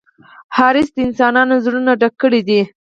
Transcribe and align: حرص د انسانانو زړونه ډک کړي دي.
حرص 0.57 0.87
د 0.93 0.97
انسانانو 1.07 1.53
زړونه 1.65 1.91
ډک 2.01 2.13
کړي 2.21 2.41
دي. 2.47 2.61